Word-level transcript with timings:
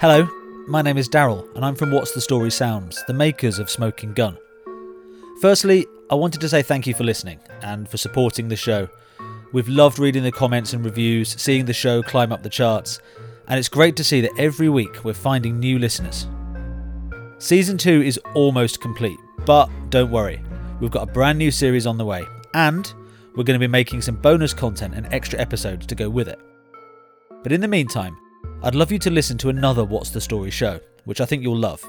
Hello, 0.00 0.28
my 0.66 0.82
name 0.82 0.98
is 0.98 1.08
Daryl, 1.08 1.48
and 1.54 1.64
I'm 1.64 1.76
from 1.76 1.92
What's 1.92 2.12
the 2.12 2.20
Story 2.20 2.50
Sounds, 2.50 3.00
the 3.06 3.14
makers 3.14 3.60
of 3.60 3.70
Smoking 3.70 4.12
Gun. 4.12 4.36
Firstly, 5.40 5.86
I 6.10 6.16
wanted 6.16 6.40
to 6.40 6.48
say 6.48 6.62
thank 6.62 6.88
you 6.88 6.94
for 6.94 7.04
listening 7.04 7.38
and 7.62 7.88
for 7.88 7.96
supporting 7.96 8.48
the 8.48 8.56
show. 8.56 8.88
We've 9.52 9.68
loved 9.68 10.00
reading 10.00 10.24
the 10.24 10.32
comments 10.32 10.72
and 10.72 10.84
reviews, 10.84 11.40
seeing 11.40 11.66
the 11.66 11.72
show 11.72 12.02
climb 12.02 12.32
up 12.32 12.42
the 12.42 12.48
charts, 12.48 12.98
and 13.46 13.56
it's 13.56 13.68
great 13.68 13.94
to 13.94 14.04
see 14.04 14.20
that 14.20 14.32
every 14.36 14.68
week 14.68 15.04
we're 15.04 15.14
finding 15.14 15.60
new 15.60 15.78
listeners. 15.78 16.26
Season 17.38 17.78
2 17.78 18.02
is 18.02 18.18
almost 18.34 18.80
complete, 18.80 19.18
but 19.46 19.70
don't 19.90 20.10
worry, 20.10 20.42
we've 20.80 20.90
got 20.90 21.08
a 21.08 21.12
brand 21.12 21.38
new 21.38 21.52
series 21.52 21.86
on 21.86 21.98
the 21.98 22.04
way, 22.04 22.24
and 22.52 22.92
we're 23.36 23.44
going 23.44 23.58
to 23.58 23.64
be 23.64 23.70
making 23.70 24.02
some 24.02 24.16
bonus 24.16 24.52
content 24.52 24.94
and 24.94 25.06
extra 25.14 25.38
episodes 25.38 25.86
to 25.86 25.94
go 25.94 26.10
with 26.10 26.26
it. 26.26 26.40
But 27.44 27.52
in 27.52 27.60
the 27.60 27.68
meantime, 27.68 28.18
I'd 28.64 28.74
love 28.74 28.90
you 28.90 28.98
to 29.00 29.10
listen 29.10 29.36
to 29.38 29.50
another 29.50 29.84
What's 29.84 30.08
the 30.08 30.22
Story 30.22 30.50
show, 30.50 30.80
which 31.04 31.20
I 31.20 31.26
think 31.26 31.42
you'll 31.42 31.54
love. 31.54 31.84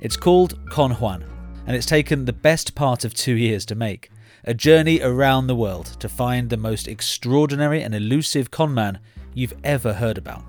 It's 0.00 0.16
called 0.16 0.58
Con 0.70 0.90
Juan, 0.90 1.24
and 1.68 1.76
it's 1.76 1.86
taken 1.86 2.24
the 2.24 2.32
best 2.32 2.74
part 2.74 3.04
of 3.04 3.14
two 3.14 3.36
years 3.36 3.64
to 3.66 3.76
make 3.76 4.10
a 4.42 4.52
journey 4.54 5.00
around 5.00 5.46
the 5.46 5.54
world 5.54 5.86
to 6.00 6.08
find 6.08 6.50
the 6.50 6.56
most 6.56 6.88
extraordinary 6.88 7.80
and 7.80 7.94
elusive 7.94 8.50
conman 8.50 8.98
you've 9.34 9.54
ever 9.62 9.92
heard 9.92 10.18
about. 10.18 10.42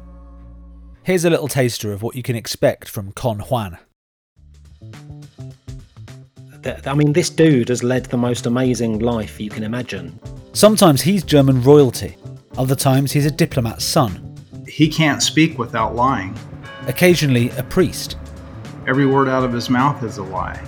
Here's 1.03 1.25
a 1.25 1.29
little 1.29 1.47
taster 1.47 1.93
of 1.93 2.01
what 2.01 2.15
you 2.15 2.23
can 2.23 2.35
expect 2.35 2.89
from 2.89 3.11
Con 3.11 3.37
Juan. 3.37 3.77
I 6.65 6.95
mean, 6.95 7.13
this 7.13 7.29
dude 7.29 7.69
has 7.69 7.83
led 7.83 8.05
the 8.05 8.17
most 8.17 8.47
amazing 8.47 8.97
life 8.97 9.39
you 9.39 9.51
can 9.51 9.61
imagine. 9.61 10.19
Sometimes 10.53 11.03
he's 11.03 11.23
German 11.23 11.61
royalty, 11.61 12.17
other 12.57 12.75
times 12.75 13.11
he's 13.11 13.27
a 13.27 13.31
diplomat's 13.31 13.85
son, 13.85 14.28
He 14.69 14.87
can't 14.87 15.21
speak 15.21 15.57
without 15.57 15.95
lying. 15.95 16.35
occasionally 16.87 17.49
a 17.51 17.63
priest. 17.63 18.17
Every 18.87 19.05
word 19.05 19.27
out 19.27 19.43
of 19.43 19.51
his 19.53 19.69
mouth 19.69 20.03
is 20.03 20.17
a 20.17 20.23
lie. 20.23 20.59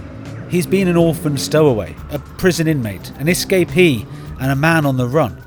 He's 0.49 0.65
been 0.67 0.87
an 0.87 0.97
orphan 0.97 1.37
stowaway, 1.37 1.95
a 2.11 2.19
prison 2.19 2.67
inmate, 2.67 3.09
an 3.19 3.27
escapee, 3.27 4.05
and 4.39 4.51
a 4.51 4.55
man 4.55 4.85
on 4.85 4.97
the 4.97 5.07
run. 5.07 5.41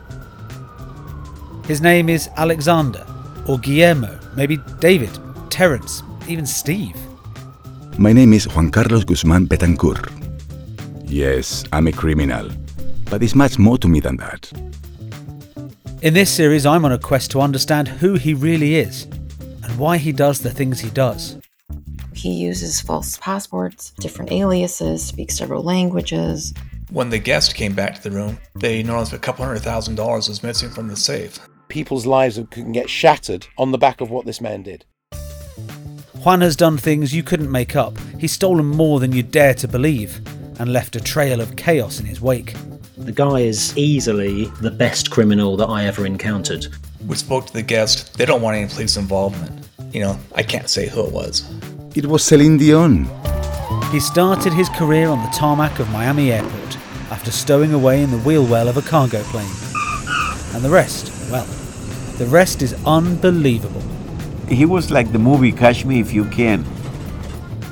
His 1.67 1.81
name 1.81 2.09
is 2.09 2.29
Alexander, 2.37 3.07
or 3.47 3.59
Guillermo, 3.59 4.19
maybe 4.37 4.57
David, 4.81 5.11
Terence, 5.51 6.03
even 6.29 6.47
Steve. 6.47 6.97
My 7.99 8.13
name 8.13 8.33
is 8.33 8.49
Juan 8.49 8.71
Carlos 8.71 9.05
Guzman 9.05 9.47
Betancourt. 9.47 10.11
Yes, 11.05 11.65
I'm 11.73 11.87
a 11.87 11.93
criminal. 11.93 12.49
But 13.11 13.23
it's 13.23 13.35
much 13.35 13.59
more 13.59 13.79
to 13.79 13.89
me 13.89 14.01
than 14.01 14.17
that. 14.17 14.51
In 16.05 16.13
this 16.13 16.31
series, 16.31 16.67
I'm 16.67 16.85
on 16.85 16.93
a 16.93 16.99
quest 16.99 17.31
to 17.31 17.41
understand 17.41 17.89
who 17.89 18.17
he 18.17 18.35
really 18.35 18.75
is 18.75 19.05
and 19.05 19.79
why 19.79 19.97
he 19.97 20.13
does 20.13 20.41
the 20.41 20.51
things 20.51 20.79
he 20.79 20.91
does. 20.91 21.39
He 22.13 22.31
uses 22.31 22.83
false 22.83 23.17
passports, 23.17 23.93
different 24.01 24.31
aliases, 24.31 25.03
speaks 25.03 25.39
several 25.39 25.63
languages. 25.63 26.53
When 26.91 27.09
the 27.09 27.19
guest 27.19 27.55
came 27.55 27.75
back 27.75 27.95
to 27.95 28.03
the 28.03 28.11
room, 28.11 28.39
they 28.55 28.83
noticed 28.83 29.15
a 29.15 29.19
couple 29.19 29.47
hundred 29.47 29.61
thousand 29.61 29.95
dollars 29.95 30.29
was 30.29 30.43
missing 30.43 30.69
from 30.69 30.89
the 30.89 30.97
safe. 30.97 31.39
People's 31.69 32.05
lives 32.05 32.39
can 32.51 32.73
get 32.73 32.91
shattered 32.91 33.47
on 33.57 33.73
the 33.73 33.79
back 33.79 34.03
of 34.03 34.11
what 34.11 34.27
this 34.27 34.43
man 34.43 34.63
did. 34.63 34.85
Juan 36.23 36.43
has 36.43 36.55
done 36.55 36.77
things 36.77 37.15
you 37.15 37.23
couldn't 37.23 37.51
make 37.51 37.77
up. 37.77 37.97
He's 38.19 38.33
stolen 38.33 38.67
more 38.67 39.01
than 39.01 39.13
you'd 39.13 39.31
dare 39.31 39.55
to 39.55 39.67
believe 39.67 40.21
and 40.61 40.71
left 40.71 40.97
a 40.97 41.01
trail 41.01 41.41
of 41.41 41.57
chaos 41.57 41.99
in 41.99 42.05
his 42.05 42.21
wake. 42.21 42.55
The 42.97 43.11
guy 43.11 43.41
is 43.41 43.77
easily 43.77 44.45
the 44.61 44.71
best 44.71 45.11
criminal 45.11 45.57
that 45.57 45.67
I 45.67 45.87
ever 45.87 46.07
encountered. 46.07 46.69
We 47.09 47.17
spoke 47.17 47.47
to 47.47 47.53
the 47.53 47.63
guest. 47.63 48.17
They 48.17 48.25
don't 48.25 48.41
want 48.41 48.57
any 48.57 48.69
police 48.69 48.97
involvement. 48.97 49.69
You 49.93 50.03
know, 50.03 50.19
I 50.37 50.45
can't 50.45 50.71
say 50.71 50.87
who 50.87 51.05
it 51.05 51.13
was. 51.13 51.45
It 51.97 52.07
was 52.07 52.23
Celine 52.23 52.57
Dion. 52.57 53.09
He 53.91 53.99
started 53.99 54.53
his 54.53 54.69
career 54.69 55.09
on 55.09 55.21
the 55.25 55.31
tarmac 55.31 55.81
of 55.81 55.91
Miami 55.91 56.31
Airport 56.31 56.79
after 57.11 57.33
stowing 57.33 57.75
away 57.75 58.01
in 58.01 58.13
the 58.13 58.19
wheel 58.19 58.47
well 58.47 58.69
of 58.69 58.77
a 58.77 58.83
cargo 58.83 59.25
plane. 59.25 59.51
And 60.55 60.63
the 60.63 60.71
rest, 60.71 61.11
well, 61.33 61.47
the 62.17 62.27
rest 62.27 62.63
is 62.63 62.77
unbelievable. 62.87 63.83
He 64.49 64.67
was 64.67 64.93
like 64.93 65.11
the 65.11 65.19
movie 65.19 65.51
Catch 65.51 65.85
Me 65.85 65.99
If 65.99 66.13
You 66.13 66.27
Can. 66.27 66.63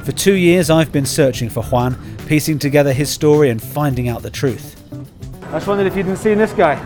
For 0.04 0.10
two 0.10 0.34
years, 0.34 0.68
I've 0.68 0.90
been 0.90 1.06
searching 1.06 1.48
for 1.48 1.62
Juan, 1.62 1.96
piecing 2.26 2.58
together 2.58 2.92
his 2.92 3.08
story 3.08 3.50
and 3.50 3.62
finding 3.62 4.08
out 4.08 4.22
the 4.22 4.30
truth. 4.30 4.81
I 5.52 5.56
just 5.56 5.66
wondered 5.66 5.86
if 5.86 5.94
you'd 5.94 6.16
seen 6.16 6.38
this 6.38 6.54
guy. 6.54 6.80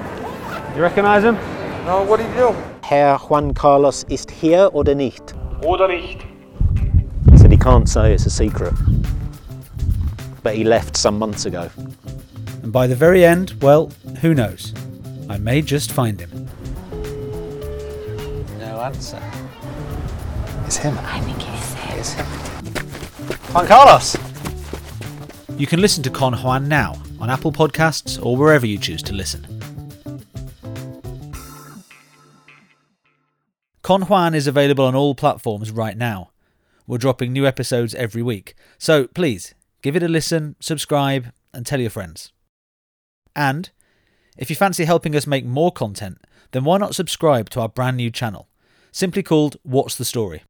You 0.74 0.82
recognize 0.82 1.22
him? 1.22 1.36
No, 1.84 2.02
what 2.02 2.16
do 2.16 2.26
you 2.26 2.34
do? 2.34 2.52
Herr 2.82 3.16
Juan 3.16 3.54
Carlos 3.54 4.04
ist 4.08 4.28
hier 4.28 4.74
oder 4.74 4.92
nicht? 4.92 5.22
Oder 5.62 5.86
nicht. 5.86 6.26
He 7.30 7.38
said 7.38 7.52
he 7.52 7.58
can't 7.58 7.88
say 7.88 8.12
it's 8.12 8.26
a 8.26 8.28
secret. 8.28 8.74
But 10.42 10.56
he 10.56 10.64
left 10.64 10.96
some 10.96 11.16
months 11.16 11.46
ago. 11.46 11.70
And 12.64 12.72
by 12.72 12.88
the 12.88 12.96
very 12.96 13.24
end, 13.24 13.54
well, 13.62 13.92
who 14.20 14.34
knows? 14.34 14.74
I 15.30 15.38
may 15.38 15.62
just 15.62 15.92
find 15.92 16.18
him. 16.18 16.48
No 18.58 18.80
answer. 18.80 19.22
It's 20.64 20.76
him. 20.76 20.98
I 21.04 21.20
think 21.20 21.38
it's 21.96 22.14
him. 22.14 22.26
Juan 23.54 23.68
Carlos! 23.68 24.16
You 25.56 25.68
can 25.68 25.80
listen 25.80 26.02
to 26.02 26.10
Con 26.10 26.34
Juan 26.34 26.66
now 26.66 26.96
on 27.20 27.30
Apple 27.30 27.52
Podcasts 27.52 28.24
or 28.24 28.36
wherever 28.36 28.66
you 28.66 28.78
choose 28.78 29.02
to 29.04 29.12
listen. 29.12 29.46
Con 33.82 34.02
Juan 34.02 34.34
is 34.34 34.46
available 34.46 34.84
on 34.84 34.96
all 34.96 35.14
platforms 35.14 35.70
right 35.70 35.96
now. 35.96 36.30
We're 36.86 36.98
dropping 36.98 37.32
new 37.32 37.46
episodes 37.46 37.94
every 37.94 38.22
week, 38.22 38.54
so 38.78 39.06
please 39.06 39.54
give 39.82 39.94
it 39.94 40.02
a 40.02 40.08
listen, 40.08 40.56
subscribe, 40.60 41.32
and 41.54 41.64
tell 41.64 41.80
your 41.80 41.90
friends. 41.90 42.32
And 43.34 43.70
if 44.36 44.50
you 44.50 44.56
fancy 44.56 44.84
helping 44.84 45.14
us 45.14 45.26
make 45.26 45.44
more 45.44 45.70
content, 45.70 46.18
then 46.50 46.64
why 46.64 46.78
not 46.78 46.94
subscribe 46.94 47.48
to 47.50 47.60
our 47.60 47.68
brand 47.68 47.96
new 47.96 48.10
channel, 48.10 48.48
simply 48.92 49.22
called 49.22 49.56
What's 49.62 49.96
the 49.96 50.04
Story? 50.04 50.42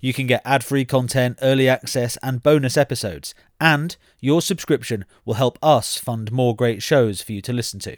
You 0.00 0.14
can 0.14 0.26
get 0.26 0.42
ad 0.44 0.64
free 0.64 0.84
content, 0.84 1.38
early 1.42 1.68
access, 1.68 2.16
and 2.22 2.42
bonus 2.42 2.76
episodes, 2.76 3.34
and 3.60 3.96
your 4.18 4.40
subscription 4.40 5.04
will 5.24 5.34
help 5.34 5.58
us 5.62 5.98
fund 5.98 6.32
more 6.32 6.56
great 6.56 6.82
shows 6.82 7.20
for 7.20 7.32
you 7.32 7.42
to 7.42 7.52
listen 7.52 7.80
to. 7.80 7.96